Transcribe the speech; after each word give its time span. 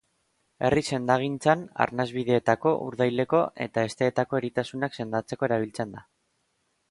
Herri 0.67 0.81
sendagintzan 0.95 1.65
arnas-bideetako, 1.85 2.71
urdaileko 2.87 3.43
eta 3.67 3.85
hesteetako 3.89 4.41
eritasunak 4.41 4.97
sendatzeko 5.01 5.51
erabiltzen 5.51 5.97
da. 5.99 6.05